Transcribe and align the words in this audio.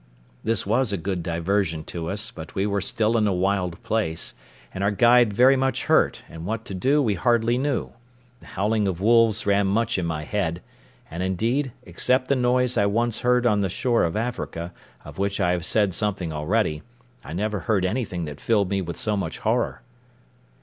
This 0.43 0.65
was 0.65 0.91
a 0.91 0.97
good 0.97 1.21
diversion 1.21 1.83
to 1.83 2.09
us; 2.09 2.31
but 2.31 2.55
we 2.55 2.65
were 2.65 2.81
still 2.81 3.15
in 3.17 3.27
a 3.27 3.31
wild 3.33 3.83
place, 3.83 4.33
and 4.73 4.83
our 4.83 4.89
guide 4.89 5.31
very 5.31 5.55
much 5.55 5.85
hurt, 5.85 6.23
and 6.27 6.43
what 6.43 6.65
to 6.65 6.73
do 6.73 7.03
we 7.03 7.13
hardly 7.13 7.55
knew; 7.55 7.91
the 8.39 8.47
howling 8.47 8.87
of 8.87 8.99
wolves 8.99 9.45
ran 9.45 9.67
much 9.67 9.99
in 9.99 10.07
my 10.07 10.23
head; 10.23 10.63
and, 11.11 11.21
indeed, 11.21 11.71
except 11.83 12.29
the 12.29 12.35
noise 12.35 12.79
I 12.79 12.87
once 12.87 13.19
heard 13.19 13.45
on 13.45 13.59
the 13.59 13.69
shore 13.69 14.03
of 14.03 14.15
Africa, 14.17 14.73
of 15.05 15.19
which 15.19 15.39
I 15.39 15.51
have 15.51 15.65
said 15.65 15.93
something 15.93 16.33
already, 16.33 16.81
I 17.23 17.33
never 17.33 17.59
heard 17.59 17.85
anything 17.85 18.25
that 18.25 18.41
filled 18.41 18.71
me 18.71 18.81
with 18.81 18.97
so 18.97 19.15
much 19.15 19.37
horror. 19.37 19.83